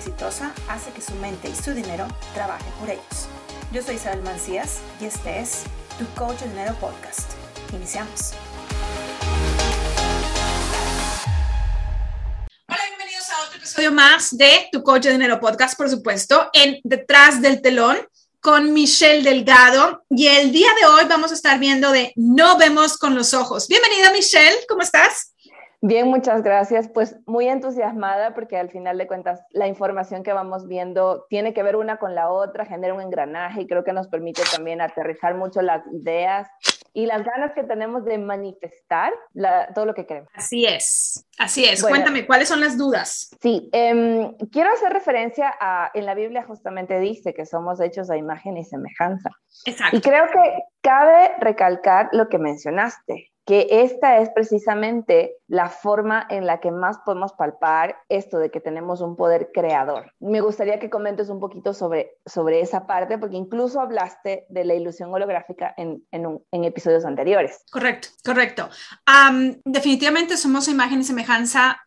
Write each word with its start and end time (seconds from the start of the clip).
exitosa 0.00 0.54
hace 0.66 0.90
que 0.92 1.02
su 1.02 1.14
mente 1.16 1.50
y 1.50 1.54
su 1.54 1.74
dinero 1.74 2.08
trabajen 2.32 2.72
por 2.80 2.88
ellos. 2.88 3.28
Yo 3.70 3.82
soy 3.82 3.96
Isabel 3.96 4.22
Mancías 4.22 4.78
y 4.98 5.04
este 5.04 5.40
es 5.40 5.64
Tu 5.98 6.06
Coach 6.18 6.40
Dinero 6.40 6.74
Podcast. 6.80 7.32
Iniciamos. 7.74 8.32
Hola, 12.66 12.80
bienvenidos 12.88 13.28
a 13.28 13.44
otro 13.44 13.58
episodio 13.58 13.92
más 13.92 14.34
de 14.34 14.70
Tu 14.72 14.82
Coach 14.82 15.06
Dinero 15.06 15.38
Podcast, 15.38 15.76
por 15.76 15.90
supuesto, 15.90 16.48
en 16.54 16.80
Detrás 16.82 17.42
del 17.42 17.60
Telón 17.60 17.98
con 18.40 18.72
Michelle 18.72 19.22
Delgado 19.22 20.02
y 20.08 20.28
el 20.28 20.50
día 20.50 20.70
de 20.80 20.86
hoy 20.86 21.04
vamos 21.10 21.30
a 21.30 21.34
estar 21.34 21.58
viendo 21.58 21.92
de 21.92 22.14
No 22.16 22.56
vemos 22.56 22.96
con 22.96 23.14
los 23.14 23.34
ojos. 23.34 23.68
Bienvenida 23.68 24.10
Michelle, 24.12 24.64
¿cómo 24.66 24.80
estás? 24.80 25.34
Bien, 25.82 26.08
muchas 26.08 26.42
gracias. 26.42 26.88
Pues 26.88 27.16
muy 27.26 27.48
entusiasmada 27.48 28.34
porque 28.34 28.58
al 28.58 28.70
final 28.70 28.98
de 28.98 29.06
cuentas 29.06 29.40
la 29.50 29.66
información 29.66 30.22
que 30.22 30.32
vamos 30.32 30.68
viendo 30.68 31.24
tiene 31.30 31.54
que 31.54 31.62
ver 31.62 31.76
una 31.76 31.96
con 31.96 32.14
la 32.14 32.30
otra, 32.30 32.66
genera 32.66 32.92
un 32.92 33.00
engranaje 33.00 33.62
y 33.62 33.66
creo 33.66 33.82
que 33.82 33.94
nos 33.94 34.08
permite 34.08 34.42
también 34.54 34.82
aterrizar 34.82 35.34
mucho 35.34 35.62
las 35.62 35.82
ideas 35.92 36.48
y 36.92 37.06
las 37.06 37.24
ganas 37.24 37.52
que 37.54 37.62
tenemos 37.62 38.04
de 38.04 38.18
manifestar 38.18 39.12
todo 39.74 39.86
lo 39.86 39.94
que 39.94 40.06
queremos. 40.06 40.30
Así 40.34 40.66
es, 40.66 41.26
así 41.38 41.64
es. 41.64 41.82
Cuéntame, 41.82 42.26
¿cuáles 42.26 42.48
son 42.48 42.60
las 42.60 42.76
dudas? 42.76 43.30
Sí, 43.40 43.70
em, 43.72 44.36
quiero 44.52 44.70
hacer 44.72 44.92
referencia 44.92 45.54
a, 45.60 45.90
en 45.94 46.04
la 46.04 46.14
Biblia 46.14 46.42
justamente 46.42 46.98
dice 46.98 47.32
que 47.32 47.46
somos 47.46 47.80
hechos 47.80 48.10
a 48.10 48.16
imagen 48.16 48.56
y 48.56 48.64
semejanza. 48.64 49.30
Exacto. 49.64 49.96
Y 49.96 50.00
creo 50.00 50.26
que 50.26 50.62
cabe 50.82 51.32
recalcar 51.38 52.08
lo 52.12 52.28
que 52.28 52.38
mencionaste 52.38 53.30
que 53.46 53.66
esta 53.70 54.18
es 54.18 54.30
precisamente 54.30 55.36
la 55.48 55.68
forma 55.68 56.24
en 56.30 56.46
la 56.46 56.60
que 56.60 56.70
más 56.70 56.98
podemos 57.04 57.32
palpar 57.32 57.96
esto 58.08 58.38
de 58.38 58.50
que 58.50 58.60
tenemos 58.60 59.00
un 59.00 59.16
poder 59.16 59.50
creador. 59.52 60.12
Me 60.20 60.40
gustaría 60.40 60.78
que 60.78 60.90
comentes 60.90 61.28
un 61.28 61.40
poquito 61.40 61.74
sobre, 61.74 62.18
sobre 62.24 62.60
esa 62.60 62.86
parte, 62.86 63.18
porque 63.18 63.36
incluso 63.36 63.80
hablaste 63.80 64.46
de 64.48 64.64
la 64.64 64.74
ilusión 64.74 65.12
holográfica 65.12 65.74
en, 65.76 66.04
en, 66.12 66.64
episodios 66.64 67.04
anteriores. 67.04 67.64
Correcto, 67.70 68.08
correcto. 68.24 68.68
definitivamente 69.64 70.36
somos 70.36 70.68
imagen 70.68 71.00
y 71.00 71.04
semejanza. 71.04 71.80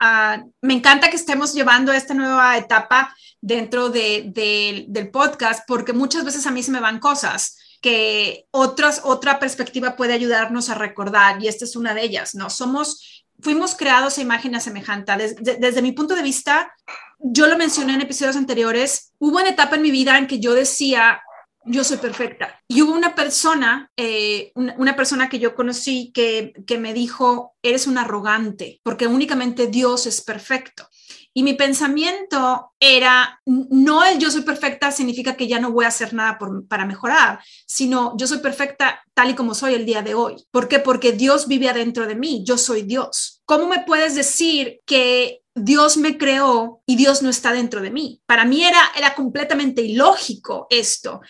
me 0.61 0.73
encanta 0.73 1.09
que 1.09 1.15
estemos 1.15 1.53
llevando 1.53 1.93
esta 1.93 2.13
nueva 2.13 2.57
etapa 2.57 3.15
dentro 3.39 3.89
de, 3.89 4.85
del 4.87 5.11
podcast, 5.11 5.63
porque 5.67 5.93
muchas 5.93 6.25
veces 6.25 6.45
a 6.47 6.51
mí 6.51 6.63
se 6.63 6.71
me 6.71 6.81
van 6.81 6.99
cosas 6.99 7.57
que 7.83 8.47
otras, 8.51 9.01
otra 9.03 9.39
perspectiva 9.39 9.97
puede 9.97 10.13
ayudarnos 10.13 10.69
a 10.69 10.75
recordar, 10.75 11.43
y 11.43 11.49
esta 11.49 11.65
es 11.65 11.75
una 11.75 11.93
de 11.93 12.03
ellas, 12.03 12.33
¿no? 12.33 12.49
Somos, 12.49 13.25
fuimos 13.41 13.75
creados 13.75 14.17
a 14.17 14.21
imagen 14.21 14.59
semejante. 14.61 15.11
Desde, 15.41 15.81
mi 15.81 15.91
punto 15.91 16.15
de 16.15 16.21
vista, 16.23 16.73
yo 17.19 17.45
lo 17.45 17.57
mencioné 17.57 17.95
en 17.95 18.01
episodios 18.01 18.37
anteriores, 18.37 19.11
hubo 19.19 19.35
una 19.35 19.49
etapa 19.49 19.75
en 19.75 19.81
mi 19.81 19.91
vida 19.91 20.17
en 20.17 20.27
que 20.27 20.39
yo 20.39 20.53
decía, 20.53 21.21
yo 21.65 21.83
soy 21.83 21.97
perfecta. 21.97 22.57
Y 22.69 22.81
hubo 22.81 22.93
una 22.93 23.15
persona, 23.15 23.91
eh, 23.97 24.53
una, 24.55 24.95
persona 24.95 25.27
que 25.27 25.39
yo 25.39 25.53
conocí 25.53 26.13
que, 26.13 26.53
que 26.65 26.77
me 26.77 26.93
dijo, 26.93 27.53
eres 27.61 27.85
un 27.85 27.97
arrogante, 27.97 28.79
porque 28.83 29.07
únicamente 29.07 29.67
Dios 29.67 30.05
es 30.07 30.21
perfecto. 30.21 30.87
Y 31.33 31.41
mi 31.43 31.53
pensamiento 31.53 32.71
era, 32.79 33.41
no 33.45 34.03
el 34.03 34.19
yo 34.19 34.29
soy 34.29 34.43
perfecta 34.43 34.91
significa 34.91 35.35
que 35.35 35.47
ya 35.47 35.59
no 35.59 35.71
voy 35.71 35.85
a 35.85 35.87
hacer 35.87 36.13
nada 36.13 36.37
para 36.69 36.85
mejorar, 36.85 37.39
sino 37.65 38.15
yo 38.17 38.27
soy 38.27 38.37
perfecta 38.37 39.01
tal 39.15 39.31
y 39.31 39.35
como 39.35 39.55
soy 39.55 39.73
el 39.73 39.85
día 39.85 40.03
de 40.03 40.13
hoy. 40.13 40.45
¿Por 40.51 40.67
qué? 40.67 40.79
Porque 40.79 41.11
Dios 41.11 41.47
vive 41.47 41.69
adentro 41.69 42.05
de 42.05 42.15
mí, 42.15 42.43
yo 42.45 42.57
soy 42.57 42.83
Dios. 42.83 43.41
¿Cómo 43.45 43.67
me 43.67 43.79
puedes 43.79 44.13
decir 44.13 44.81
que 44.85 45.41
Dios 45.55 45.97
me 45.97 46.17
creó 46.17 46.81
y 46.85 46.95
Dios 46.95 47.23
no 47.23 47.29
está 47.29 47.51
dentro 47.51 47.81
de 47.81 47.89
mí? 47.89 48.21
Para 48.27 48.45
mí 48.45 48.63
era, 48.63 48.91
era 48.95 49.15
completamente 49.15 49.81
ilógico 49.81 50.67
esto, 50.69 51.21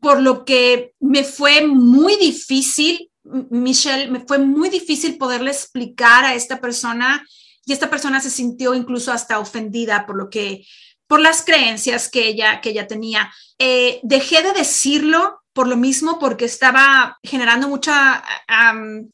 por 0.00 0.20
lo 0.20 0.44
que 0.44 0.94
me 1.00 1.22
fue 1.22 1.66
muy 1.66 2.16
difícil, 2.16 3.10
Michelle, 3.22 4.10
me 4.10 4.20
fue 4.26 4.38
muy 4.38 4.68
difícil 4.68 5.16
poderle 5.16 5.50
explicar 5.50 6.24
a 6.24 6.34
esta 6.34 6.60
persona 6.60 7.24
y 7.66 7.72
esta 7.72 7.90
persona 7.90 8.20
se 8.20 8.30
sintió 8.30 8.74
incluso 8.74 9.12
hasta 9.12 9.38
ofendida 9.38 10.06
por 10.06 10.16
lo 10.16 10.30
que, 10.30 10.66
por 11.06 11.20
las 11.20 11.42
creencias 11.42 12.08
que 12.08 12.28
ella, 12.28 12.60
que 12.60 12.70
ella 12.70 12.86
tenía. 12.86 13.32
Eh, 13.58 14.00
dejé 14.02 14.42
de 14.42 14.52
decirlo 14.52 15.40
por 15.54 15.68
lo 15.68 15.76
mismo, 15.76 16.18
porque 16.18 16.44
estaba 16.44 17.18
generando 17.22 17.68
mucha 17.68 18.24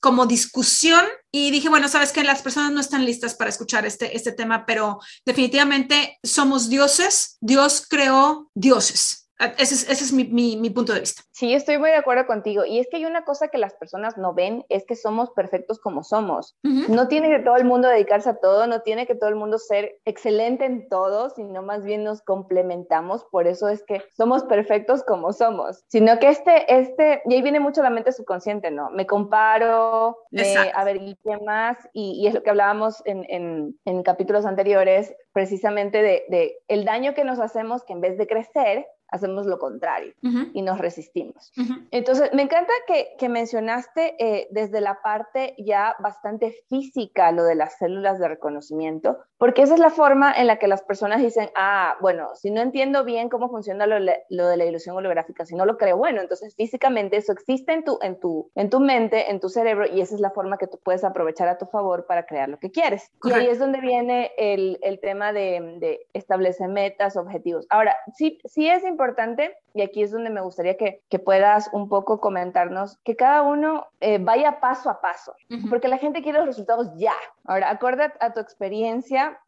como 0.00 0.26
discusión 0.26 1.04
y 1.30 1.50
dije, 1.50 1.68
bueno, 1.68 1.86
sabes 1.86 2.12
que 2.12 2.24
las 2.24 2.40
personas 2.40 2.72
no 2.72 2.80
están 2.80 3.04
listas 3.04 3.34
para 3.34 3.50
escuchar 3.50 3.84
este, 3.84 4.16
este 4.16 4.32
tema, 4.32 4.64
pero 4.64 5.00
definitivamente 5.26 6.18
somos 6.24 6.70
dioses, 6.70 7.36
Dios 7.40 7.86
creó 7.86 8.50
dioses. 8.54 9.29
Ese 9.56 9.74
es, 9.74 9.88
ese 9.88 10.04
es 10.04 10.12
mi, 10.12 10.24
mi, 10.56 10.70
punto 10.70 10.92
de 10.92 11.00
vista. 11.00 11.22
Sí, 11.32 11.54
estoy 11.54 11.78
muy 11.78 11.88
de 11.88 11.96
acuerdo 11.96 12.26
contigo. 12.26 12.66
Y 12.66 12.78
es 12.78 12.88
que 12.88 12.98
hay 12.98 13.06
una 13.06 13.24
cosa 13.24 13.48
que 13.48 13.56
las 13.56 13.74
personas 13.74 14.18
no 14.18 14.34
ven, 14.34 14.66
es 14.68 14.84
que 14.84 14.96
somos 14.96 15.30
perfectos 15.30 15.78
como 15.78 16.02
somos. 16.04 16.56
No 16.62 17.08
tiene 17.08 17.30
que 17.30 17.38
todo 17.38 17.56
el 17.56 17.64
mundo 17.64 17.88
dedicarse 17.88 18.28
a 18.28 18.36
todo, 18.36 18.66
no 18.66 18.82
tiene 18.82 19.06
que 19.06 19.14
todo 19.14 19.30
el 19.30 19.36
mundo 19.36 19.56
ser 19.56 19.98
excelente 20.04 20.66
en 20.66 20.88
todo, 20.88 21.30
sino 21.30 21.62
más 21.62 21.84
bien 21.84 22.04
nos 22.04 22.20
complementamos. 22.20 23.24
Por 23.30 23.46
eso 23.46 23.68
es 23.68 23.82
que 23.84 24.02
somos 24.14 24.44
perfectos 24.44 25.02
como 25.04 25.32
somos. 25.32 25.84
Sino 25.88 26.18
que 26.18 26.28
este, 26.28 26.74
este, 26.74 27.22
y 27.24 27.34
ahí 27.34 27.42
viene 27.42 27.60
mucho 27.60 27.82
la 27.82 27.90
mente 27.90 28.12
subconsciente, 28.12 28.70
¿no? 28.70 28.90
Me 28.90 29.06
comparo, 29.06 30.18
me, 30.30 30.54
a 30.74 30.84
ver, 30.84 30.96
¿y 30.96 31.16
qué 31.24 31.38
más? 31.38 31.78
Y, 31.94 32.20
y, 32.22 32.26
es 32.26 32.34
lo 32.34 32.42
que 32.42 32.50
hablábamos 32.50 33.02
en, 33.06 33.24
en, 33.28 33.78
en 33.86 34.02
capítulos 34.02 34.44
anteriores, 34.44 35.14
precisamente 35.32 36.02
de, 36.02 36.24
de 36.28 36.58
el 36.68 36.84
daño 36.84 37.14
que 37.14 37.24
nos 37.24 37.38
hacemos, 37.38 37.84
que 37.84 37.92
en 37.92 38.00
vez 38.00 38.18
de 38.18 38.26
crecer, 38.26 38.86
hacemos 39.10 39.46
lo 39.46 39.58
contrario 39.58 40.12
y 40.52 40.62
nos 40.62 40.78
resistimos. 40.78 41.52
Entonces, 41.90 42.30
me 42.32 42.42
encanta 42.42 42.72
que, 42.86 43.14
que 43.18 43.28
mencionaste 43.28 44.14
eh, 44.18 44.48
desde 44.50 44.80
la 44.80 45.00
parte 45.02 45.54
ya 45.58 45.96
bastante 45.98 46.54
física 46.68 47.32
lo 47.32 47.44
de 47.44 47.54
las 47.54 47.78
células 47.78 48.18
de 48.18 48.28
reconocimiento, 48.28 49.18
porque 49.38 49.62
esa 49.62 49.74
es 49.74 49.80
la 49.80 49.90
forma 49.90 50.32
en 50.32 50.46
la 50.46 50.58
que 50.58 50.68
las 50.68 50.82
personas 50.82 51.20
dicen, 51.20 51.50
ah, 51.56 51.96
bueno, 52.00 52.28
si 52.34 52.50
no 52.50 52.60
entiendo 52.60 53.04
bien 53.04 53.28
cómo 53.28 53.48
funciona 53.48 53.86
lo, 53.86 53.98
lo 53.98 54.48
de 54.48 54.56
la 54.56 54.64
ilusión 54.64 54.96
holográfica, 54.96 55.44
si 55.44 55.56
no 55.56 55.66
lo 55.66 55.76
creo, 55.76 55.96
bueno, 55.96 56.20
entonces 56.20 56.54
físicamente 56.56 57.16
eso 57.16 57.32
existe 57.32 57.72
en 57.72 57.84
tu, 57.84 57.98
en, 58.02 58.20
tu, 58.20 58.50
en 58.54 58.70
tu 58.70 58.80
mente, 58.80 59.30
en 59.30 59.40
tu 59.40 59.48
cerebro, 59.48 59.86
y 59.86 60.00
esa 60.00 60.14
es 60.14 60.20
la 60.20 60.30
forma 60.30 60.58
que 60.58 60.66
tú 60.66 60.78
puedes 60.82 61.04
aprovechar 61.04 61.48
a 61.48 61.58
tu 61.58 61.66
favor 61.66 62.06
para 62.06 62.26
crear 62.26 62.48
lo 62.48 62.58
que 62.58 62.70
quieres. 62.70 63.10
Y 63.24 63.32
ahí 63.32 63.46
es 63.46 63.58
donde 63.58 63.80
viene 63.80 64.32
el, 64.36 64.78
el 64.82 65.00
tema 65.00 65.32
de, 65.32 65.76
de 65.80 66.06
establecer 66.12 66.68
metas, 66.68 67.16
objetivos. 67.16 67.66
Ahora, 67.70 67.96
sí, 68.14 68.38
sí 68.44 68.68
es 68.68 68.84
importante 68.84 68.99
importante, 69.00 69.56
y 69.72 69.80
aquí 69.80 70.02
es 70.02 70.10
donde 70.10 70.28
me 70.28 70.42
gustaría 70.42 70.76
que, 70.76 71.02
que 71.08 71.18
puedas 71.18 71.70
un 71.72 71.88
poco 71.88 72.20
comentarnos, 72.20 72.98
que 73.02 73.16
cada 73.16 73.42
uno 73.42 73.86
eh, 74.00 74.18
vaya 74.20 74.60
paso 74.60 74.90
a 74.90 75.00
paso, 75.00 75.34
porque 75.70 75.88
la 75.88 75.96
gente 75.96 76.22
quiere 76.22 76.38
los 76.38 76.48
resultados 76.48 76.88
ya. 76.96 77.14
Ahora, 77.44 77.70
acuérdate 77.70 78.18
a 78.20 78.32
tu 78.34 78.40
experiencia, 78.40 79.38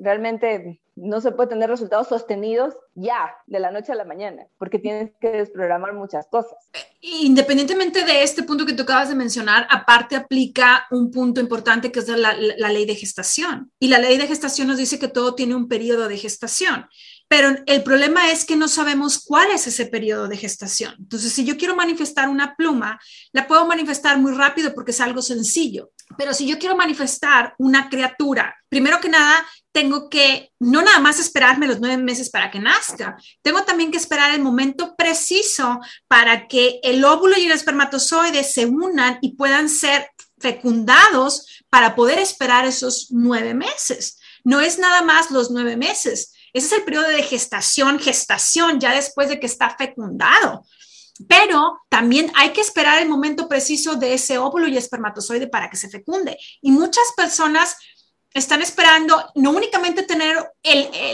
realmente 0.00 0.80
no 0.96 1.20
se 1.20 1.32
puede 1.32 1.50
tener 1.50 1.68
resultados 1.68 2.08
sostenidos 2.08 2.74
ya, 2.94 3.34
de 3.46 3.58
la 3.58 3.70
noche 3.70 3.92
a 3.92 3.94
la 3.94 4.04
mañana, 4.04 4.46
porque 4.58 4.78
tienes 4.78 5.12
que 5.20 5.30
desprogramar 5.30 5.94
muchas 5.94 6.26
cosas. 6.28 6.52
Independientemente 7.00 8.04
de 8.04 8.22
este 8.22 8.42
punto 8.42 8.64
que 8.66 8.74
tú 8.74 8.82
acabas 8.82 9.08
de 9.08 9.14
mencionar, 9.14 9.66
aparte 9.70 10.14
aplica 10.14 10.86
un 10.90 11.10
punto 11.10 11.40
importante 11.40 11.90
que 11.90 12.00
es 12.00 12.08
la, 12.08 12.34
la 12.34 12.68
ley 12.68 12.86
de 12.86 12.94
gestación. 12.94 13.72
Y 13.78 13.88
la 13.88 13.98
ley 13.98 14.18
de 14.18 14.26
gestación 14.26 14.68
nos 14.68 14.76
dice 14.76 14.98
que 14.98 15.08
todo 15.08 15.34
tiene 15.34 15.54
un 15.54 15.68
periodo 15.68 16.06
de 16.08 16.16
gestación. 16.16 16.86
Pero 17.36 17.56
el 17.66 17.82
problema 17.82 18.30
es 18.30 18.44
que 18.44 18.54
no 18.54 18.68
sabemos 18.68 19.18
cuál 19.18 19.50
es 19.50 19.66
ese 19.66 19.86
periodo 19.86 20.28
de 20.28 20.36
gestación. 20.36 20.94
Entonces, 21.00 21.32
si 21.32 21.44
yo 21.44 21.56
quiero 21.56 21.74
manifestar 21.74 22.28
una 22.28 22.54
pluma, 22.54 23.00
la 23.32 23.48
puedo 23.48 23.66
manifestar 23.66 24.18
muy 24.18 24.30
rápido 24.30 24.72
porque 24.72 24.92
es 24.92 25.00
algo 25.00 25.20
sencillo. 25.20 25.90
Pero 26.16 26.32
si 26.32 26.46
yo 26.46 26.60
quiero 26.60 26.76
manifestar 26.76 27.56
una 27.58 27.88
criatura, 27.88 28.54
primero 28.68 29.00
que 29.00 29.08
nada, 29.08 29.44
tengo 29.72 30.08
que 30.08 30.52
no 30.60 30.82
nada 30.82 31.00
más 31.00 31.18
esperarme 31.18 31.66
los 31.66 31.80
nueve 31.80 32.00
meses 32.00 32.30
para 32.30 32.52
que 32.52 32.60
nazca, 32.60 33.16
tengo 33.42 33.64
también 33.64 33.90
que 33.90 33.98
esperar 33.98 34.32
el 34.32 34.40
momento 34.40 34.94
preciso 34.94 35.80
para 36.06 36.46
que 36.46 36.78
el 36.84 37.04
óvulo 37.04 37.36
y 37.36 37.46
el 37.46 37.50
espermatozoide 37.50 38.44
se 38.44 38.66
unan 38.66 39.18
y 39.22 39.34
puedan 39.34 39.68
ser 39.68 40.08
fecundados 40.38 41.64
para 41.68 41.96
poder 41.96 42.20
esperar 42.20 42.64
esos 42.64 43.08
nueve 43.10 43.54
meses. 43.54 44.20
No 44.44 44.60
es 44.60 44.78
nada 44.78 45.02
más 45.02 45.32
los 45.32 45.50
nueve 45.50 45.76
meses, 45.76 46.33
ese 46.54 46.66
es 46.66 46.72
el 46.72 46.84
periodo 46.84 47.08
de 47.08 47.22
gestación, 47.22 47.98
gestación, 47.98 48.80
ya 48.80 48.94
después 48.94 49.28
de 49.28 49.40
que 49.40 49.46
está 49.46 49.76
fecundado. 49.76 50.64
Pero 51.28 51.80
también 51.88 52.32
hay 52.34 52.52
que 52.52 52.60
esperar 52.60 53.02
el 53.02 53.08
momento 53.08 53.48
preciso 53.48 53.96
de 53.96 54.14
ese 54.14 54.38
óvulo 54.38 54.68
y 54.68 54.76
espermatozoide 54.76 55.48
para 55.48 55.68
que 55.68 55.76
se 55.76 55.90
fecunde. 55.90 56.38
Y 56.62 56.70
muchas 56.70 57.04
personas 57.16 57.76
están 58.32 58.62
esperando 58.62 59.30
no 59.36 59.50
únicamente 59.50 60.02
tener 60.02 60.36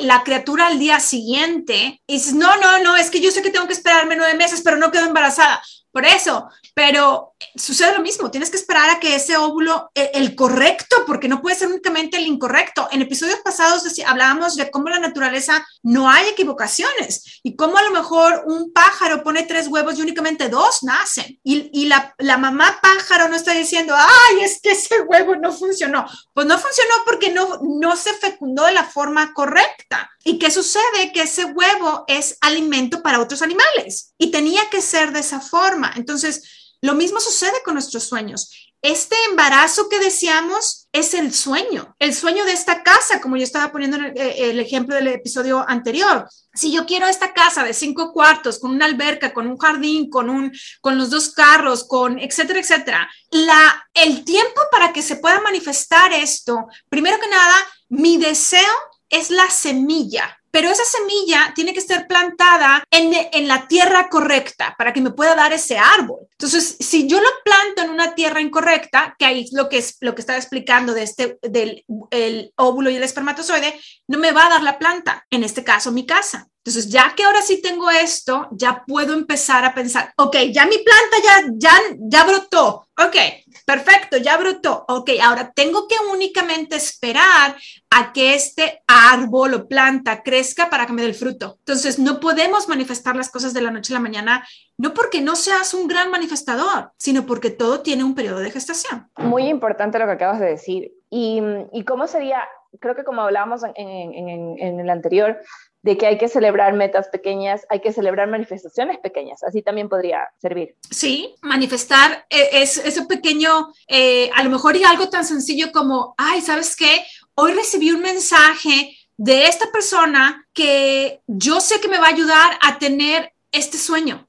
la 0.00 0.22
criatura 0.24 0.68
al 0.68 0.78
día 0.78 1.00
siguiente 1.00 2.00
y 2.06 2.14
dices, 2.14 2.34
no, 2.34 2.56
no, 2.56 2.78
no, 2.82 2.96
es 2.96 3.10
que 3.10 3.20
yo 3.20 3.30
sé 3.30 3.42
que 3.42 3.50
tengo 3.50 3.66
que 3.66 3.74
esperarme 3.74 4.16
nueve 4.16 4.34
meses, 4.34 4.62
pero 4.62 4.76
no 4.76 4.90
quedo 4.90 5.06
embarazada. 5.06 5.62
Por 5.92 6.06
eso, 6.06 6.48
pero 6.74 7.34
sucede 7.54 7.94
lo 7.94 8.02
mismo, 8.02 8.30
tienes 8.30 8.50
que 8.50 8.56
esperar 8.56 8.90
a 8.90 9.00
que 9.00 9.14
ese 9.14 9.36
óvulo, 9.36 9.90
el, 9.94 10.10
el 10.14 10.34
correcto, 10.34 11.04
porque 11.06 11.28
no 11.28 11.42
puede 11.42 11.56
ser 11.56 11.68
únicamente 11.68 12.16
el 12.16 12.26
incorrecto. 12.26 12.88
En 12.92 13.02
episodios 13.02 13.40
pasados 13.40 13.84
hablábamos 14.06 14.56
de 14.56 14.70
cómo 14.70 14.88
la 14.88 14.98
naturaleza 14.98 15.66
no 15.82 16.08
hay 16.08 16.28
equivocaciones 16.28 17.40
y 17.42 17.56
cómo 17.56 17.78
a 17.78 17.82
lo 17.82 17.90
mejor 17.90 18.44
un 18.46 18.72
pájaro 18.72 19.22
pone 19.22 19.42
tres 19.44 19.68
huevos 19.68 19.98
y 19.98 20.02
únicamente 20.02 20.48
dos 20.48 20.82
nacen. 20.82 21.38
Y, 21.42 21.70
y 21.72 21.86
la, 21.86 22.14
la 22.18 22.38
mamá 22.38 22.78
pájaro 22.80 23.28
no 23.28 23.36
está 23.36 23.52
diciendo, 23.52 23.94
ay, 23.96 24.40
es 24.42 24.60
que 24.60 24.72
ese 24.72 25.00
huevo 25.02 25.36
no 25.36 25.52
funcionó. 25.52 26.06
Pues 26.32 26.46
no 26.46 26.58
funcionó 26.58 26.94
porque 27.04 27.30
no, 27.30 27.60
no 27.62 27.96
se 27.96 28.12
fecundó 28.14 28.64
de 28.66 28.72
la 28.72 28.84
forma 28.84 29.32
correcta. 29.32 30.10
¿Y 30.24 30.38
qué 30.38 30.50
sucede? 30.50 31.12
Que 31.12 31.22
ese 31.22 31.46
huevo 31.46 32.04
es 32.06 32.36
alimento 32.40 33.02
para 33.02 33.20
otros 33.20 33.42
animales 33.42 34.12
y 34.18 34.30
tenía 34.30 34.68
que 34.70 34.82
ser 34.82 35.12
de 35.12 35.20
esa 35.20 35.40
forma. 35.40 35.92
Entonces, 35.96 36.76
lo 36.82 36.94
mismo 36.94 37.20
sucede 37.20 37.62
con 37.64 37.74
nuestros 37.74 38.04
sueños. 38.04 38.50
Este 38.82 39.14
embarazo 39.28 39.90
que 39.90 39.98
deseamos 39.98 40.88
es 40.92 41.12
el 41.12 41.34
sueño, 41.34 41.94
el 41.98 42.14
sueño 42.14 42.46
de 42.46 42.52
esta 42.52 42.82
casa, 42.82 43.20
como 43.20 43.36
yo 43.36 43.44
estaba 43.44 43.70
poniendo 43.70 43.98
el, 43.98 44.16
el, 44.16 44.58
ejemplo 44.58 44.94
del 44.94 45.08
episodio 45.08 45.62
anterior. 45.68 46.26
Si 46.54 46.72
yo 46.72 46.86
quiero 46.86 47.06
esta 47.06 47.34
casa 47.34 47.62
de 47.62 47.74
cinco 47.74 48.10
cuartos, 48.10 48.58
con 48.58 48.70
una 48.70 48.86
alberca, 48.86 49.34
con 49.34 49.46
un 49.46 49.58
jardín, 49.58 50.08
con, 50.08 50.30
un, 50.30 50.50
con 50.80 50.96
los 50.96 51.10
dos 51.10 51.28
carros, 51.32 51.84
con 51.84 52.18
etcétera, 52.18 52.60
etcétera, 52.60 53.10
la, 53.30 53.86
el 53.92 54.24
tiempo 54.24 54.62
para 54.72 54.94
que 54.94 55.02
se 55.02 55.16
pueda 55.16 55.42
manifestar 55.42 56.14
esto, 56.14 56.66
primero 56.88 57.20
que 57.20 57.28
nada, 57.28 57.56
mi 57.90 58.16
deseo 58.16 58.72
es 59.10 59.30
la 59.30 59.50
semilla 59.50 60.40
pero 60.50 60.68
esa 60.68 60.84
semilla 60.84 61.52
tiene 61.54 61.72
que 61.72 61.78
estar 61.78 62.06
plantada 62.06 62.82
en, 62.90 63.12
en, 63.32 63.48
la 63.48 63.68
tierra 63.68 64.08
correcta 64.08 64.74
para 64.76 64.92
que 64.92 65.00
me 65.00 65.12
pueda 65.12 65.34
dar 65.34 65.52
ese 65.52 65.78
árbol. 65.78 66.26
Entonces, 66.40 66.78
si 66.80 67.06
yo 67.06 67.20
lo 67.20 67.28
planto 67.44 67.82
en 67.82 67.90
una 67.90 68.14
tierra 68.14 68.40
incorrecta, 68.40 69.14
que 69.18 69.26
ahí 69.26 69.46
lo 69.52 69.68
que 69.68 69.76
es 69.76 69.98
lo 70.00 70.14
que 70.14 70.22
estaba 70.22 70.38
explicando 70.38 70.94
de 70.94 71.02
este 71.02 71.38
del 71.42 71.84
el 72.10 72.54
óvulo 72.56 72.88
y 72.88 72.96
el 72.96 73.02
espermatozoide, 73.02 73.78
no 74.08 74.16
me 74.16 74.32
va 74.32 74.46
a 74.46 74.48
dar 74.48 74.62
la 74.62 74.78
planta, 74.78 75.26
en 75.28 75.44
este 75.44 75.62
caso 75.64 75.92
mi 75.92 76.06
casa. 76.06 76.48
Entonces, 76.64 76.90
ya 76.90 77.14
que 77.14 77.24
ahora 77.24 77.40
sí 77.40 77.62
tengo 77.62 77.90
esto, 77.90 78.48
ya 78.52 78.84
puedo 78.86 79.14
empezar 79.14 79.64
a 79.64 79.74
pensar, 79.74 80.12
ok, 80.16 80.36
ya 80.52 80.66
mi 80.66 80.76
planta 80.78 81.16
ya, 81.24 81.52
ya, 81.56 81.72
ya 81.98 82.24
brotó, 82.24 82.86
ok, 82.98 83.16
perfecto, 83.64 84.18
ya 84.18 84.36
brotó, 84.36 84.84
ok, 84.86 85.10
ahora 85.22 85.52
tengo 85.52 85.88
que 85.88 85.96
únicamente 86.12 86.76
esperar 86.76 87.56
a 87.88 88.12
que 88.12 88.34
este 88.34 88.82
árbol 88.86 89.54
o 89.54 89.68
planta 89.68 90.22
crezca 90.22 90.68
para 90.68 90.86
que 90.86 90.92
me 90.92 91.00
dé 91.00 91.08
el 91.08 91.14
fruto. 91.14 91.56
Entonces, 91.60 91.98
no 91.98 92.20
podemos 92.20 92.68
manifestar 92.68 93.16
las 93.16 93.30
cosas 93.30 93.54
de 93.54 93.62
la 93.62 93.70
noche 93.70 93.94
a 93.94 93.96
la 93.96 94.00
mañana, 94.00 94.46
no 94.80 94.94
porque 94.94 95.20
no 95.20 95.36
seas 95.36 95.74
un 95.74 95.86
gran 95.88 96.10
manifestador, 96.10 96.92
sino 96.96 97.26
porque 97.26 97.50
todo 97.50 97.80
tiene 97.80 98.02
un 98.02 98.14
periodo 98.14 98.38
de 98.38 98.50
gestación. 98.50 99.10
Muy 99.18 99.46
importante 99.46 99.98
lo 99.98 100.06
que 100.06 100.12
acabas 100.12 100.40
de 100.40 100.46
decir. 100.46 100.92
¿Y, 101.10 101.42
y 101.72 101.84
cómo 101.84 102.06
sería? 102.06 102.48
Creo 102.80 102.94
que 102.94 103.04
como 103.04 103.20
hablábamos 103.20 103.62
en, 103.62 103.74
en, 103.76 104.28
en, 104.28 104.58
en 104.58 104.80
el 104.80 104.88
anterior, 104.88 105.38
de 105.82 105.98
que 105.98 106.06
hay 106.06 106.16
que 106.16 106.28
celebrar 106.28 106.72
metas 106.72 107.08
pequeñas, 107.08 107.66
hay 107.68 107.80
que 107.80 107.92
celebrar 107.92 108.28
manifestaciones 108.28 108.98
pequeñas, 108.98 109.42
así 109.42 109.60
también 109.60 109.90
podría 109.90 110.28
servir. 110.40 110.76
Sí, 110.90 111.34
manifestar 111.42 112.24
es 112.30 112.78
ese 112.78 113.04
pequeño, 113.04 113.72
eh, 113.86 114.30
a 114.34 114.42
lo 114.42 114.48
mejor 114.48 114.76
y 114.76 114.84
algo 114.84 115.10
tan 115.10 115.26
sencillo 115.26 115.72
como, 115.72 116.14
ay, 116.16 116.40
¿sabes 116.40 116.74
qué? 116.74 117.04
Hoy 117.34 117.52
recibí 117.52 117.90
un 117.90 118.00
mensaje 118.00 118.96
de 119.18 119.44
esta 119.44 119.70
persona 119.70 120.46
que 120.54 121.20
yo 121.26 121.60
sé 121.60 121.80
que 121.80 121.88
me 121.88 121.98
va 121.98 122.06
a 122.06 122.14
ayudar 122.14 122.58
a 122.62 122.78
tener 122.78 123.34
este 123.52 123.76
sueño. 123.76 124.26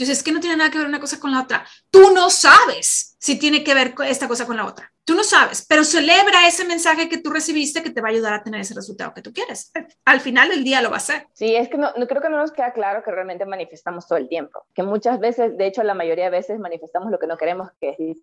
Entonces, 0.00 0.16
es 0.16 0.24
que 0.24 0.32
no 0.32 0.40
tiene 0.40 0.56
nada 0.56 0.70
que 0.70 0.78
ver 0.78 0.86
una 0.86 0.98
cosa 0.98 1.20
con 1.20 1.30
la 1.30 1.42
otra. 1.42 1.62
Tú 1.90 2.14
no 2.14 2.30
sabes 2.30 3.18
si 3.18 3.38
tiene 3.38 3.62
que 3.62 3.74
ver 3.74 3.92
esta 4.08 4.28
cosa 4.28 4.46
con 4.46 4.56
la 4.56 4.64
otra. 4.64 4.90
Tú 5.04 5.14
no 5.14 5.22
sabes, 5.22 5.66
pero 5.68 5.84
celebra 5.84 6.46
ese 6.46 6.64
mensaje 6.64 7.10
que 7.10 7.18
tú 7.18 7.28
recibiste 7.28 7.82
que 7.82 7.90
te 7.90 8.00
va 8.00 8.08
a 8.08 8.10
ayudar 8.12 8.32
a 8.32 8.42
tener 8.42 8.62
ese 8.62 8.72
resultado 8.72 9.12
que 9.12 9.20
tú 9.20 9.30
quieres. 9.34 9.72
Al 10.06 10.20
final 10.20 10.48
del 10.48 10.64
día 10.64 10.80
lo 10.80 10.88
va 10.88 10.96
a 10.96 10.98
hacer. 10.98 11.26
Sí, 11.34 11.54
es 11.54 11.68
que 11.68 11.76
no, 11.76 11.92
no 11.98 12.06
creo 12.06 12.22
que 12.22 12.30
no 12.30 12.38
nos 12.38 12.50
queda 12.50 12.72
claro 12.72 13.02
que 13.02 13.10
realmente 13.10 13.44
manifestamos 13.44 14.08
todo 14.08 14.16
el 14.16 14.28
tiempo, 14.28 14.64
que 14.74 14.82
muchas 14.82 15.20
veces, 15.20 15.58
de 15.58 15.66
hecho 15.66 15.82
la 15.82 15.92
mayoría 15.92 16.24
de 16.24 16.30
veces 16.30 16.58
manifestamos 16.58 17.10
lo 17.10 17.18
que 17.18 17.26
no 17.26 17.36
queremos 17.36 17.68
que 17.78 17.90
es 17.98 18.16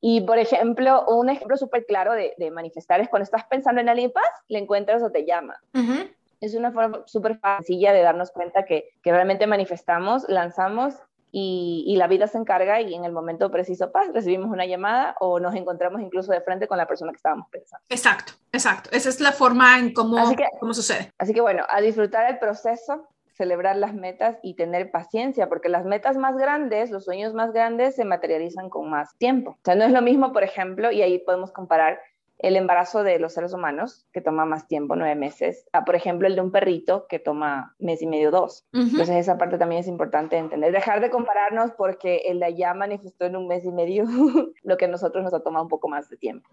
y 0.00 0.20
por 0.22 0.38
ejemplo, 0.38 1.06
un 1.06 1.30
ejemplo 1.30 1.56
súper 1.56 1.86
claro 1.86 2.12
de, 2.12 2.34
de, 2.36 2.50
manifestar 2.50 3.00
es 3.00 3.08
cuando 3.08 3.24
estás 3.24 3.44
pensando 3.46 3.80
en 3.80 3.88
alguien 3.88 4.10
paz, 4.10 4.28
le 4.48 4.58
encuentras 4.58 5.02
o 5.02 5.10
te 5.10 5.24
llama. 5.24 5.56
Uh 5.72 5.78
-huh. 5.78 6.13
Es 6.44 6.54
una 6.54 6.72
forma 6.72 7.02
súper 7.06 7.40
sencilla 7.40 7.92
de 7.92 8.02
darnos 8.02 8.30
cuenta 8.30 8.64
que, 8.64 8.90
que 9.02 9.10
realmente 9.10 9.46
manifestamos, 9.46 10.28
lanzamos 10.28 10.94
y, 11.32 11.84
y, 11.86 11.96
la 11.96 12.06
vida 12.06 12.28
se 12.28 12.38
encarga 12.38 12.80
y 12.80 12.94
en 12.94 13.04
el 13.04 13.10
momento 13.10 13.50
preciso, 13.50 13.90
paz, 13.90 14.08
recibimos 14.12 14.50
una 14.50 14.66
llamada 14.66 15.16
o 15.18 15.40
nos 15.40 15.54
encontramos 15.56 16.00
incluso 16.00 16.30
de 16.30 16.40
frente 16.42 16.68
con 16.68 16.78
la 16.78 16.86
persona 16.86 17.10
que 17.10 17.16
estábamos 17.16 17.48
pensando. 17.50 17.84
Exacto, 17.88 18.34
exacto. 18.52 18.90
Esa 18.92 19.08
es 19.08 19.20
la 19.20 19.32
forma 19.32 19.78
en 19.78 19.92
cómo, 19.92 20.16
que, 20.36 20.46
cómo 20.60 20.74
sucede. 20.74 21.10
Así 21.18 21.34
que 21.34 21.40
bueno, 21.40 21.64
a 21.68 21.80
disfrutar 21.80 22.30
el 22.30 22.38
proceso, 22.38 23.08
celebrar 23.32 23.76
las 23.76 23.94
metas 23.94 24.38
y 24.42 24.54
tener 24.54 24.90
paciencia, 24.90 25.48
porque 25.48 25.68
las 25.68 25.84
metas 25.84 26.16
más 26.16 26.36
grandes, 26.36 26.90
los 26.90 27.04
sueños 27.04 27.34
más 27.34 27.52
grandes 27.52 27.96
se 27.96 28.04
materializan 28.04 28.68
con 28.70 28.88
más 28.88 29.16
tiempo. 29.18 29.52
O 29.52 29.64
sea, 29.64 29.74
no 29.74 29.84
es 29.84 29.92
lo 29.92 30.02
mismo, 30.02 30.32
por 30.32 30.44
ejemplo, 30.44 30.92
y 30.92 31.02
ahí 31.02 31.18
podemos 31.18 31.50
comparar 31.50 31.98
el 32.38 32.56
embarazo 32.56 33.02
de 33.02 33.18
los 33.18 33.32
seres 33.32 33.52
humanos, 33.52 34.06
que 34.12 34.20
toma 34.20 34.44
más 34.44 34.66
tiempo, 34.66 34.96
nueve 34.96 35.14
meses, 35.14 35.64
a, 35.72 35.84
por 35.84 35.94
ejemplo, 35.94 36.26
el 36.26 36.34
de 36.34 36.40
un 36.40 36.50
perrito, 36.50 37.06
que 37.08 37.18
toma 37.18 37.74
mes 37.78 38.02
y 38.02 38.06
medio, 38.06 38.30
dos. 38.30 38.64
Uh 38.72 38.78
-huh. 38.78 38.90
Entonces, 38.90 39.16
esa 39.16 39.38
parte 39.38 39.56
también 39.56 39.80
es 39.80 39.88
importante 39.88 40.36
entender. 40.36 40.72
Dejar 40.72 41.00
de 41.00 41.10
compararnos 41.10 41.70
porque 41.72 42.22
el 42.26 42.40
de 42.40 42.46
allá 42.46 42.74
manifestó 42.74 43.26
en 43.26 43.36
un 43.36 43.46
mes 43.46 43.64
y 43.64 43.70
medio 43.70 44.04
lo 44.62 44.76
que 44.76 44.84
a 44.84 44.88
nosotros 44.88 45.24
nos 45.24 45.32
ha 45.34 45.40
tomado 45.40 45.64
un 45.64 45.70
poco 45.70 45.88
más 45.88 46.08
de 46.10 46.16
tiempo. 46.16 46.48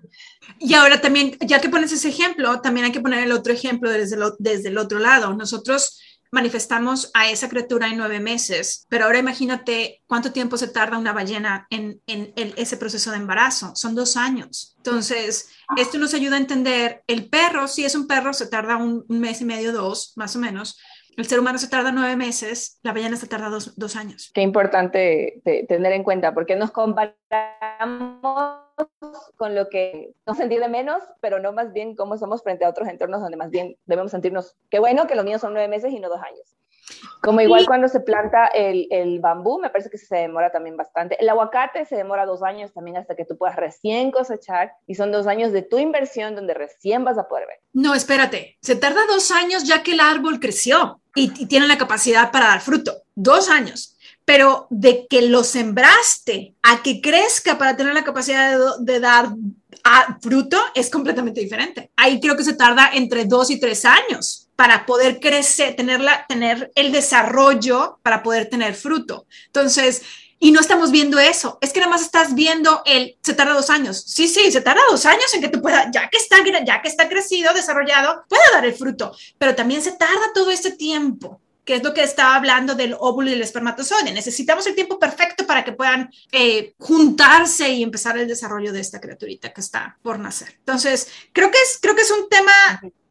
Y 0.59 0.73
ahora 0.75 1.01
también, 1.01 1.31
ya 1.41 1.59
que 1.59 1.69
pones 1.69 1.91
ese 1.91 2.09
ejemplo, 2.09 2.61
también 2.61 2.85
hay 2.85 2.91
que 2.91 3.01
poner 3.01 3.23
el 3.23 3.31
otro 3.31 3.51
ejemplo 3.51 3.89
desde, 3.89 4.17
lo, 4.17 4.35
desde 4.37 4.69
el 4.69 4.77
otro 4.77 4.99
lado. 4.99 5.33
Nosotros 5.33 5.99
manifestamos 6.31 7.11
a 7.13 7.29
esa 7.29 7.49
criatura 7.49 7.87
en 7.87 7.97
nueve 7.97 8.19
meses, 8.19 8.85
pero 8.89 9.05
ahora 9.05 9.19
imagínate 9.19 10.01
cuánto 10.07 10.31
tiempo 10.31 10.57
se 10.57 10.69
tarda 10.69 10.97
una 10.97 11.13
ballena 11.13 11.67
en, 11.69 12.01
en, 12.07 12.33
en, 12.35 12.53
ese 12.55 12.77
proceso 12.77 13.11
de 13.11 13.17
embarazo. 13.17 13.75
Son 13.75 13.95
dos 13.95 14.17
años. 14.17 14.73
Entonces, 14.77 15.49
esto 15.77 15.97
nos 15.97 16.13
ayuda 16.13 16.37
a 16.37 16.39
entender, 16.39 17.03
el 17.07 17.29
perro, 17.29 17.67
si 17.67 17.85
es 17.85 17.95
un 17.95 18.07
perro, 18.07 18.33
se 18.33 18.47
tarda 18.47 18.77
un, 18.77 19.05
un 19.07 19.19
mes 19.19 19.41
y 19.41 19.45
medio, 19.45 19.73
dos, 19.73 20.13
más 20.15 20.35
o 20.35 20.39
menos. 20.39 20.79
El 21.17 21.27
ser 21.27 21.39
humano 21.39 21.57
se 21.57 21.67
tarda 21.67 21.91
nueve 21.91 22.15
meses, 22.15 22.79
la 22.83 22.93
ballena 22.93 23.17
se 23.17 23.27
tarda 23.27 23.49
dos, 23.49 23.77
dos 23.77 23.97
años. 23.97 24.31
Qué 24.33 24.41
importante 24.41 25.41
tener 25.43 25.91
en 25.91 26.03
cuenta, 26.03 26.33
porque 26.33 26.55
nos 26.55 26.71
comparamos 26.71 27.15
con 29.37 29.55
lo 29.55 29.69
que 29.69 30.13
nos 30.25 30.37
sentir 30.37 30.59
de 30.59 30.69
menos, 30.69 31.03
pero 31.19 31.39
no 31.39 31.51
más 31.51 31.73
bien 31.73 31.95
cómo 31.95 32.17
somos 32.17 32.43
frente 32.43 32.65
a 32.65 32.69
otros 32.69 32.88
entornos 32.88 33.21
donde 33.21 33.38
más 33.38 33.50
bien 33.50 33.77
debemos 33.85 34.11
sentirnos, 34.11 34.55
qué 34.69 34.79
bueno 34.79 35.07
que 35.07 35.15
los 35.15 35.25
míos 35.25 35.41
son 35.41 35.53
nueve 35.53 35.67
meses 35.67 35.91
y 35.91 36.00
no 36.00 36.09
dos 36.09 36.21
años. 36.21 36.55
Como 37.21 37.41
igual 37.41 37.65
cuando 37.67 37.88
se 37.88 38.00
planta 38.00 38.47
el, 38.47 38.88
el, 38.89 39.19
bambú, 39.19 39.59
me 39.59 39.69
parece 39.69 39.89
que 39.89 39.97
se 39.97 40.15
demora 40.17 40.51
también 40.51 40.75
bastante. 40.75 41.17
El 41.21 41.29
aguacate 41.29 41.85
se 41.85 41.95
demora 41.95 42.25
dos 42.25 42.43
años 42.43 42.73
también 42.73 42.97
hasta 42.97 43.15
que 43.15 43.25
tú 43.25 43.38
puedas 43.38 43.55
recién 43.55 44.11
cosechar 44.11 44.73
y 44.88 44.95
son 44.95 45.11
dos 45.11 45.27
años 45.27 45.51
de 45.51 45.61
tu 45.61 45.77
inversión 45.77 46.35
donde 46.35 46.53
recién 46.53 47.03
vas 47.03 47.17
a 47.17 47.27
poder 47.27 47.47
ver. 47.47 47.59
No, 47.73 47.93
espérate, 47.93 48.57
se 48.61 48.75
tarda 48.75 49.01
dos 49.07 49.31
años 49.31 49.63
ya 49.63 49.83
que 49.83 49.93
el 49.93 50.00
árbol 50.00 50.39
creció 50.39 51.01
y, 51.15 51.31
y 51.41 51.45
tiene 51.45 51.67
la 51.67 51.77
capacidad 51.77 52.31
para 52.31 52.47
dar 52.47 52.61
fruto. 52.61 53.03
Dos 53.15 53.50
años 53.50 53.90
pero 54.25 54.67
de 54.69 55.07
que 55.07 55.23
lo 55.23 55.43
sembraste 55.43 56.55
a 56.61 56.81
que 56.83 57.01
crezca 57.01 57.57
para 57.57 57.75
tener 57.75 57.93
la 57.93 58.03
capacidad 58.03 58.57
de, 58.79 58.99
dar 58.99 59.29
a 59.83 60.19
fruto 60.21 60.61
es 60.75 60.89
completamente 60.89 61.41
diferente. 61.41 61.91
Ahí 61.95 62.19
creo 62.19 62.37
que 62.37 62.43
se 62.43 62.53
tarda 62.53 62.91
entre 62.93 63.25
dos 63.25 63.49
y 63.49 63.59
tres 63.59 63.85
años 63.85 64.49
para 64.55 64.85
poder 64.85 65.19
crecer, 65.19 65.75
tener, 65.75 66.01
la, 66.01 66.25
tener 66.27 66.71
el 66.75 66.91
desarrollo 66.91 67.99
para 68.03 68.21
poder 68.21 68.49
tener 68.49 68.75
fruto. 68.75 69.25
Entonces, 69.47 70.03
y 70.39 70.51
no 70.51 70.59
estamos 70.59 70.91
viendo 70.91 71.19
eso. 71.19 71.57
Es 71.61 71.71
que 71.71 71.79
nada 71.79 71.91
más 71.91 72.01
estás 72.01 72.33
viendo 72.33 72.81
el, 72.85 73.17
se 73.21 73.33
tarda 73.33 73.53
dos 73.53 73.69
años. 73.69 74.03
Sí, 74.05 74.27
sí, 74.27 74.51
se 74.51 74.61
tarda 74.61 74.81
dos 74.89 75.05
años 75.05 75.31
en 75.33 75.41
que 75.41 75.49
tú 75.49 75.61
puedas, 75.61 75.87
ya 75.91 76.09
que 76.09 76.17
está, 76.17 76.37
ya 76.65 76.81
que 76.81 76.87
está 76.87 77.07
crecido, 77.07 77.53
desarrollado, 77.53 78.23
pueda 78.27 78.43
dar 78.53 78.65
el 78.65 78.73
fruto. 78.73 79.15
Pero 79.37 79.55
también 79.55 79.81
se 79.81 79.91
tarda 79.91 80.33
todo 80.33 80.51
este 80.51 80.71
tiempo 80.71 81.39
que 81.71 81.77
es 81.77 81.83
lo 81.83 81.93
que 81.93 82.03
estaba 82.03 82.35
hablando 82.35 82.75
del 82.75 82.97
óvulo 82.99 83.29
y 83.29 83.33
el 83.33 83.41
espermatozoide. 83.41 84.11
Necesitamos 84.11 84.67
el 84.67 84.75
tiempo 84.75 84.99
perfecto 84.99 85.47
para 85.47 85.63
que 85.63 85.71
puedan 85.71 86.11
eh, 86.33 86.73
juntarse 86.77 87.69
y 87.69 87.81
empezar 87.81 88.17
el 88.17 88.27
desarrollo 88.27 88.73
de 88.73 88.81
esta 88.81 88.99
criaturita 88.99 89.53
que 89.53 89.61
está 89.61 89.97
por 90.01 90.19
nacer. 90.19 90.53
Entonces, 90.57 91.07
creo 91.31 91.49
que 91.49 91.57
es, 91.57 91.79
creo 91.81 91.95
que 91.95 92.01
es 92.01 92.11
un 92.11 92.27
tema, 92.27 92.51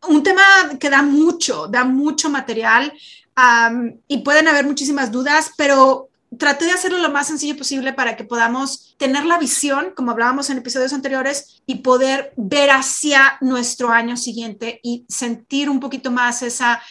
un 0.08 0.22
tema 0.22 0.42
que 0.78 0.90
da 0.90 1.00
mucho, 1.00 1.68
da 1.68 1.84
mucho 1.84 2.28
material 2.28 2.92
um, 3.34 3.98
y 4.06 4.18
pueden 4.18 4.46
haber 4.46 4.66
muchísimas 4.66 5.10
dudas, 5.10 5.52
pero 5.56 6.10
traté 6.36 6.66
de 6.66 6.72
hacerlo 6.72 6.98
lo 6.98 7.10
más 7.10 7.28
sencillo 7.28 7.56
posible 7.56 7.94
para 7.94 8.14
que 8.14 8.24
podamos 8.24 8.94
tener 8.98 9.24
la 9.24 9.38
visión, 9.38 9.94
como 9.96 10.10
hablábamos 10.10 10.50
en 10.50 10.58
episodios 10.58 10.92
anteriores, 10.92 11.62
y 11.64 11.76
poder 11.76 12.34
ver 12.36 12.70
hacia 12.72 13.38
nuestro 13.40 13.88
año 13.88 14.18
siguiente 14.18 14.80
y 14.82 15.06
sentir 15.08 15.70
un 15.70 15.80
poquito 15.80 16.10
más 16.10 16.42
esa 16.42 16.82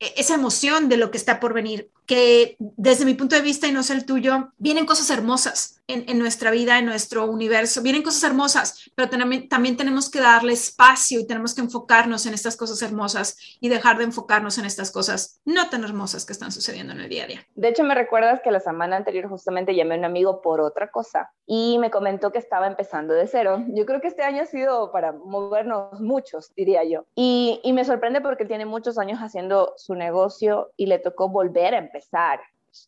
esa 0.00 0.34
emoción 0.34 0.88
de 0.88 0.96
lo 0.96 1.10
que 1.10 1.18
está 1.18 1.38
por 1.40 1.54
venir. 1.54 1.90
Que 2.10 2.56
desde 2.58 3.04
mi 3.04 3.14
punto 3.14 3.36
de 3.36 3.40
vista 3.40 3.68
y 3.68 3.70
no 3.70 3.84
sé 3.84 3.92
el 3.92 4.04
tuyo, 4.04 4.50
vienen 4.58 4.84
cosas 4.84 5.08
hermosas 5.10 5.80
en, 5.86 6.18
nuestra 6.18 6.50
vida, 6.50 6.78
en 6.78 6.86
nuestro 6.86 7.26
universo, 7.26 7.82
vienen 7.82 8.02
cosas 8.02 8.24
hermosas, 8.24 8.90
pero 8.96 9.08
también, 9.08 9.48
también 9.48 9.76
tenemos 9.76 10.10
que 10.10 10.20
darle 10.20 10.52
espacio 10.52 11.20
y 11.20 11.26
tenemos 11.26 11.54
que 11.54 11.60
enfocarnos 11.60 12.26
en 12.26 12.34
estas 12.34 12.56
cosas 12.56 12.82
hermosas 12.82 13.36
y 13.60 13.68
dejar 13.68 13.98
de 13.98 14.04
enfocarnos 14.04 14.58
en 14.58 14.64
estas 14.64 14.90
cosas 14.90 15.40
no 15.44 15.68
tan 15.68 15.84
hermosas 15.84 16.26
que 16.26 16.32
están 16.32 16.50
sucediendo 16.50 16.92
en 16.92 17.00
el 17.00 17.08
día 17.08 17.24
a 17.24 17.26
día. 17.28 17.46
De 17.54 17.68
hecho, 17.68 17.84
me 17.84 17.94
recuerdas 17.94 18.40
que 18.42 18.50
la 18.50 18.60
semana 18.60 18.96
anterior 18.96 19.28
justamente 19.28 19.74
llamé 19.74 19.94
a 19.94 19.98
un 19.98 20.04
amigo 20.04 20.42
por 20.42 20.60
otra 20.60 20.90
cosa 20.90 21.30
y 21.46 21.78
me 21.78 21.90
comentó 21.90 22.32
que 22.32 22.38
estaba 22.38 22.66
empezando 22.66 23.14
de 23.14 23.26
cero. 23.26 23.64
Yo 23.68 23.86
creo 23.86 24.00
que 24.00 24.08
este 24.08 24.22
año 24.22 24.42
ha 24.42 24.46
sido 24.46 24.92
para 24.92 25.12
movernos 25.12 26.00
muchos, 26.00 26.52
diría 26.54 26.84
yo. 26.84 27.04
Y, 27.16 27.60
y 27.64 27.72
me 27.72 27.84
sorprende 27.84 28.20
porque 28.20 28.44
tiene 28.44 28.66
muchos 28.66 28.98
años 28.98 29.20
haciendo 29.20 29.74
su 29.76 29.94
negocio 29.94 30.72
y 30.76 30.86
le 30.86 30.98
tocó 30.98 31.28
volver 31.28 31.74
a 31.74 31.78
empezar 31.78 31.99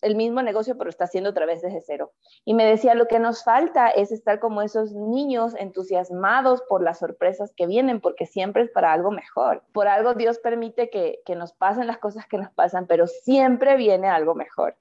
el 0.00 0.16
mismo 0.16 0.42
negocio, 0.42 0.76
pero 0.78 0.90
está 0.90 1.04
haciendo 1.04 1.30
otra 1.30 1.46
vez 1.46 1.62
desde 1.62 1.82
cero. 1.84 2.12
Y 2.44 2.54
me 2.54 2.64
decía, 2.64 2.94
lo 2.94 3.06
que 3.06 3.18
nos 3.18 3.44
falta 3.44 3.88
es 3.88 4.12
estar 4.12 4.40
como 4.40 4.62
esos 4.62 4.92
niños 4.92 5.54
entusiasmados 5.58 6.62
por 6.68 6.82
las 6.82 6.98
sorpresas 7.00 7.52
que 7.56 7.66
vienen, 7.66 8.00
porque 8.00 8.26
siempre 8.26 8.64
es 8.64 8.70
para 8.70 8.92
algo 8.92 9.10
mejor. 9.10 9.62
Por 9.72 9.88
algo 9.88 10.14
Dios 10.14 10.38
permite 10.38 10.90
que, 10.90 11.20
nos 11.32 11.54
pasen 11.54 11.86
las 11.86 11.96
cosas 11.96 12.26
que 12.26 12.36
nos 12.36 12.50
pasan, 12.52 12.86
pero 12.86 13.06
siempre 13.06 13.76
viene 13.76 14.06
algo 14.06 14.34
mejor. 14.34 14.76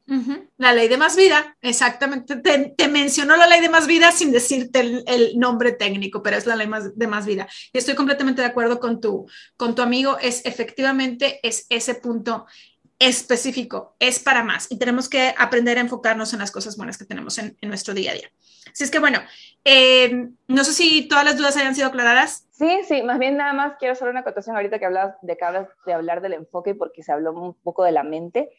La 0.57 0.73
ley 0.73 0.89
de 0.89 0.97
más 0.97 1.15
vida, 1.15 1.55
exactamente. 1.61 2.35
Te, 2.35 2.87
mencionó 2.89 3.37
la 3.37 3.47
ley 3.47 3.61
de 3.61 3.69
más 3.69 3.87
vida 3.87 4.11
sin 4.11 4.33
decirte 4.33 4.81
el, 4.81 5.39
nombre 5.39 5.71
técnico, 5.71 6.21
pero 6.21 6.35
es 6.35 6.45
la 6.45 6.57
ley 6.57 6.69
de 6.93 7.07
más 7.07 7.25
vida. 7.25 7.47
Y 7.71 7.77
estoy 7.77 7.95
completamente 7.95 8.41
de 8.41 8.49
acuerdo 8.49 8.81
con 8.81 8.99
tu, 8.99 9.27
con 9.55 9.75
tu 9.75 9.81
amigo, 9.81 10.17
es 10.19 10.45
efectivamente 10.45 11.39
es 11.41 11.67
ese 11.69 11.95
punto 11.95 12.45
específico, 13.01 13.95
es 13.97 14.19
para 14.19 14.43
más 14.43 14.71
y 14.71 14.77
tenemos 14.77 15.09
que 15.09 15.33
aprender 15.35 15.79
a 15.79 15.81
enfocarnos 15.81 16.33
en 16.33 16.39
las 16.39 16.51
cosas 16.51 16.77
buenas 16.77 16.99
que 16.99 17.05
tenemos 17.05 17.39
en, 17.39 17.57
nuestro 17.63 17.95
día 17.95 18.11
a 18.11 18.13
día. 18.13 18.29
Así 18.71 18.83
es 18.83 18.91
que 18.91 18.99
bueno, 18.99 19.19
eh, 19.65 20.29
no 20.47 20.63
sé 20.63 20.71
si 20.71 21.07
todas 21.07 21.25
las 21.25 21.35
dudas 21.35 21.57
hayan 21.57 21.73
sido 21.73 21.87
aclaradas. 21.87 22.47
Sí, 22.51 22.83
sí, 22.87 23.01
más 23.01 23.17
bien 23.17 23.37
nada 23.37 23.53
más 23.53 23.73
quiero 23.79 23.93
hacer 23.93 24.07
una 24.07 24.19
acotación 24.19 24.55
ahorita 24.55 24.77
que 24.77 24.85
hablas 24.85 25.15
de, 25.23 25.35
que 25.35 25.43
hablas 25.43 25.67
de 25.83 25.93
hablar 25.93 26.21
del 26.21 26.33
enfoque 26.33 26.75
porque 26.75 27.01
se 27.01 27.11
habló 27.11 27.33
un 27.33 27.55
poco 27.55 27.83
de 27.83 27.91
la 27.91 28.03
mente. 28.03 28.51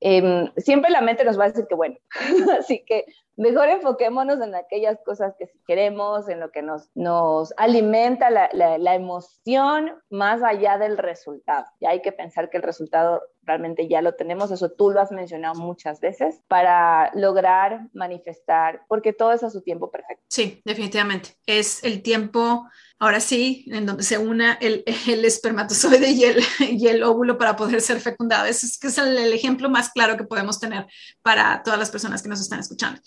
Em, 0.00 0.50
siempre 0.56 0.90
la 0.90 1.02
mente 1.02 1.22
nos 1.24 1.38
va 1.38 1.44
a 1.44 1.48
decir 1.48 1.66
que 1.68 1.74
bueno, 1.74 1.96
así 2.58 2.82
que 2.86 3.04
mejor 3.40 3.68
enfoquémonos 3.68 4.40
en 4.40 4.54
aquellas 4.54 4.98
cosas 5.04 5.34
que 5.38 5.50
queremos, 5.66 6.28
en 6.28 6.40
lo 6.40 6.50
que 6.50 6.62
nos, 6.62 6.90
nos 6.94 7.54
alimenta 7.56 8.30
la, 8.30 8.50
la, 8.52 8.94
emoción 8.94 9.94
más 10.10 10.42
allá 10.42 10.76
del 10.76 10.98
resultado. 10.98 11.64
Y 11.80 11.86
hay 11.86 12.02
que 12.02 12.12
pensar 12.12 12.50
que 12.50 12.58
el 12.58 12.62
resultado 12.62 13.22
realmente 13.50 13.88
ya 13.88 14.00
lo 14.00 14.14
tenemos, 14.14 14.50
eso 14.52 14.70
tú 14.70 14.90
lo 14.90 15.00
has 15.00 15.10
mencionado 15.10 15.56
muchas 15.56 16.00
veces, 16.00 16.40
para 16.46 17.10
lograr 17.14 17.88
manifestar, 17.92 18.82
porque 18.88 19.12
todo 19.12 19.32
es 19.32 19.42
a 19.42 19.50
su 19.50 19.60
tiempo 19.60 19.90
perfecto. 19.90 20.24
Sí, 20.28 20.62
definitivamente. 20.64 21.30
Es 21.46 21.82
el 21.82 22.02
tiempo 22.02 22.68
ahora 23.00 23.18
sí, 23.18 23.64
en 23.68 23.86
donde 23.86 24.04
se 24.04 24.18
una 24.18 24.52
el, 24.52 24.84
el 25.08 25.24
espermatozoide 25.24 26.10
y 26.10 26.24
el, 26.24 26.44
y 26.60 26.86
el, 26.86 27.02
óvulo 27.02 27.38
para 27.38 27.56
poder 27.56 27.80
ser 27.80 28.00
fecundado. 28.00 28.44
Ese 28.44 28.66
es, 28.66 28.78
es 28.82 28.98
el, 28.98 29.32
ejemplo 29.32 29.70
más 29.70 29.90
claro 29.90 30.16
que 30.16 30.24
podemos 30.24 30.60
tener 30.60 30.86
para 31.22 31.62
todas 31.64 31.78
las 31.78 31.90
personas 31.90 32.22
que 32.22 32.28
nos 32.28 32.40
están 32.40 32.60
escuchando. 32.60 33.00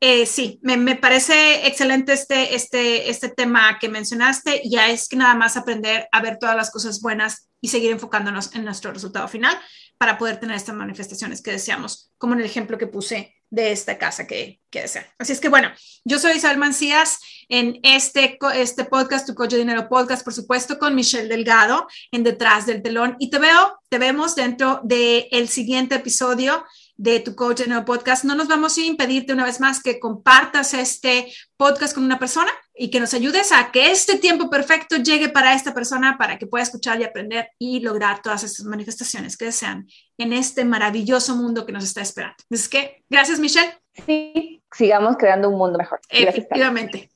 Eh, 0.00 0.26
sí, 0.26 0.58
me, 0.62 0.76
me, 0.76 0.96
parece 0.96 1.66
excelente 1.66 2.12
este, 2.12 2.54
este, 2.56 3.08
este 3.08 3.28
tema 3.28 3.78
que 3.78 3.88
mencionaste. 3.88 4.62
Ya 4.64 4.90
es 4.90 5.08
que 5.08 5.16
nada 5.16 5.34
más 5.34 5.56
aprender 5.56 6.08
a 6.10 6.20
ver 6.20 6.38
todas 6.38 6.56
las 6.56 6.70
cosas 6.70 7.00
buenas 7.00 7.48
y 7.60 7.68
seguir 7.68 7.92
enfocándonos 7.92 8.54
en 8.54 8.64
nuestro 8.64 8.92
resultado 8.92 9.28
final 9.28 9.56
para 9.96 10.18
poder 10.18 10.38
tener 10.38 10.56
estas 10.56 10.74
manifestaciones 10.74 11.40
que 11.40 11.52
deseamos, 11.52 12.12
como 12.18 12.34
en 12.34 12.40
el 12.40 12.46
ejemplo 12.46 12.76
que 12.76 12.88
puse 12.88 13.35
de 13.50 13.72
esta 13.72 13.98
casa 13.98 14.26
que, 14.26 14.60
que 14.70 14.82
desean. 14.82 15.06
Así 15.18 15.32
es 15.32 15.40
que 15.40 15.48
bueno, 15.48 15.70
yo 16.04 16.18
soy 16.18 16.32
Isabel 16.32 16.58
Mancías 16.58 17.20
en 17.48 17.78
este, 17.82 18.38
este 18.54 18.84
podcast, 18.84 19.26
Tu 19.26 19.34
de 19.34 19.58
Dinero 19.58 19.88
Podcast, 19.88 20.24
por 20.24 20.32
supuesto, 20.32 20.78
con 20.78 20.94
Michelle 20.94 21.28
Delgado 21.28 21.86
en 22.10 22.24
Detrás 22.24 22.66
del 22.66 22.82
Telón. 22.82 23.16
Y 23.18 23.30
te 23.30 23.38
veo, 23.38 23.78
te 23.88 23.98
vemos 23.98 24.34
dentro 24.34 24.80
del 24.82 25.26
el 25.30 25.48
siguiente 25.48 25.94
episodio 25.96 26.64
de 26.96 27.20
tu 27.20 27.34
coach 27.34 27.58
de 27.58 27.66
nuevo 27.66 27.84
podcast. 27.84 28.24
No 28.24 28.34
nos 28.34 28.48
vamos 28.48 28.76
a 28.78 28.80
impedirte 28.80 29.32
una 29.32 29.44
vez 29.44 29.60
más 29.60 29.82
que 29.82 30.00
compartas 30.00 30.74
este 30.74 31.32
podcast 31.56 31.94
con 31.94 32.04
una 32.04 32.18
persona 32.18 32.50
y 32.74 32.90
que 32.90 33.00
nos 33.00 33.14
ayudes 33.14 33.52
a 33.52 33.70
que 33.70 33.90
este 33.90 34.18
tiempo 34.18 34.50
perfecto 34.50 34.96
llegue 34.96 35.28
para 35.28 35.54
esta 35.54 35.74
persona 35.74 36.16
para 36.18 36.38
que 36.38 36.46
pueda 36.46 36.62
escuchar 36.62 37.00
y 37.00 37.04
aprender 37.04 37.50
y 37.58 37.80
lograr 37.80 38.22
todas 38.22 38.42
estas 38.44 38.66
manifestaciones 38.66 39.36
que 39.36 39.46
desean 39.46 39.86
en 40.18 40.32
este 40.32 40.64
maravilloso 40.64 41.36
mundo 41.36 41.66
que 41.66 41.72
nos 41.72 41.84
está 41.84 42.00
esperando. 42.00 42.36
Es 42.50 42.68
que, 42.68 43.04
gracias 43.08 43.38
Michelle. 43.38 43.72
Sí, 44.04 44.62
sigamos 44.72 45.16
creando 45.16 45.48
un 45.48 45.58
mundo 45.58 45.78
mejor. 45.78 46.00
Efectivamente. 46.08 47.10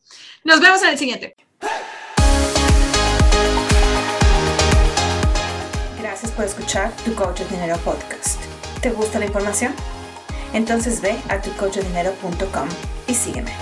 Nos 0.44 0.60
vemos 0.60 0.82
en 0.82 0.88
el 0.88 0.98
siguiente. 0.98 1.36
Gracias 6.00 6.32
por 6.32 6.44
escuchar 6.44 6.90
tu 7.04 7.14
Coach 7.14 7.40
de 7.40 7.48
Dinero 7.56 7.76
Podcast. 7.84 8.39
¿Te 8.80 8.90
gusta 8.90 9.18
la 9.18 9.26
información? 9.26 9.74
Entonces 10.54 11.00
ve 11.00 11.16
a 11.28 11.40
tucochodinero.com 11.40 12.68
y 13.06 13.14
sígueme. 13.14 13.52